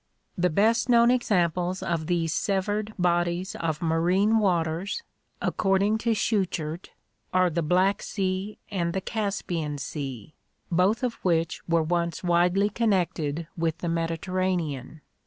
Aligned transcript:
"The 0.35 0.49
best 0.49 0.89
known 0.89 1.11
examples 1.11 1.83
of 1.83 2.07
these 2.07 2.33
severed 2.33 2.91
bodies 2.97 3.53
of 3.55 3.83
marine 3.83 4.39
waters," 4.39 5.03
according 5.39 5.99
to 5.99 6.15
Schuchert, 6.15 6.89
"are 7.31 7.51
the 7.51 7.61
Black 7.61 8.01
Sea 8.01 8.57
and 8.71 8.93
the 8.93 9.01
Caspian 9.01 9.77
Sea, 9.77 10.33
both 10.71 11.03
of 11.03 11.23
which 11.23 11.61
were 11.67 11.83
once 11.83 12.23
widely 12.23 12.71
con 12.71 12.89
nected 12.89 13.45
with 13.55 13.77
the 13.77 13.89
Mediterranean. 13.89 15.01